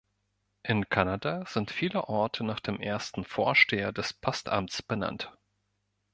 In 0.63 0.89
Kanada 0.89 1.45
sind 1.45 1.69
viele 1.69 2.05
Orte 2.05 2.43
nach 2.43 2.59
dem 2.59 2.79
ersten 2.79 3.23
Vorsteher 3.23 3.91
des 3.91 4.13
Postamts 4.13 4.81
benannt. 4.81 5.31